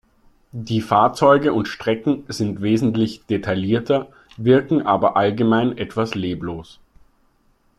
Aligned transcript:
Die 0.51 0.81
Fahrzeuge 0.81 1.53
und 1.53 1.67
Strecken 1.67 2.23
sind 2.27 2.63
wesentlich 2.63 3.23
detaillierter, 3.27 4.07
wirken 4.35 4.81
aber 4.81 5.15
allgemein 5.15 5.77
etwas 5.77 6.15
leblos. 6.15 6.79